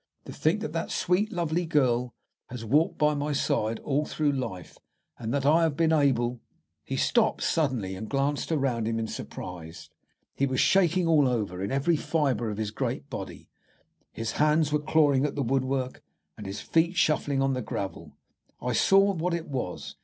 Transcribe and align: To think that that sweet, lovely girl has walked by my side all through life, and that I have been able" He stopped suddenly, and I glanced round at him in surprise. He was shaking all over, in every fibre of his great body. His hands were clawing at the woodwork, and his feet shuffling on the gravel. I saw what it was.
To 0.25 0.33
think 0.33 0.61
that 0.61 0.73
that 0.73 0.89
sweet, 0.89 1.31
lovely 1.31 1.67
girl 1.67 2.15
has 2.47 2.65
walked 2.65 2.97
by 2.97 3.13
my 3.13 3.33
side 3.33 3.77
all 3.81 4.03
through 4.03 4.31
life, 4.31 4.79
and 5.19 5.31
that 5.31 5.45
I 5.45 5.61
have 5.61 5.77
been 5.77 5.93
able" 5.93 6.41
He 6.91 6.95
stopped 6.97 7.43
suddenly, 7.43 7.93
and 7.93 8.07
I 8.07 8.09
glanced 8.09 8.49
round 8.49 8.87
at 8.87 8.89
him 8.89 8.97
in 8.97 9.05
surprise. 9.05 9.91
He 10.33 10.47
was 10.47 10.59
shaking 10.59 11.05
all 11.07 11.27
over, 11.27 11.61
in 11.61 11.71
every 11.71 11.97
fibre 11.97 12.49
of 12.49 12.57
his 12.57 12.71
great 12.71 13.11
body. 13.11 13.47
His 14.11 14.31
hands 14.31 14.73
were 14.73 14.79
clawing 14.79 15.23
at 15.23 15.35
the 15.35 15.43
woodwork, 15.43 16.01
and 16.35 16.47
his 16.47 16.61
feet 16.61 16.95
shuffling 16.97 17.39
on 17.43 17.53
the 17.53 17.61
gravel. 17.61 18.17
I 18.59 18.73
saw 18.73 19.13
what 19.13 19.35
it 19.35 19.49
was. 19.49 19.97